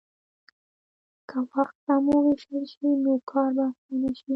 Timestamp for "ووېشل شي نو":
2.09-3.11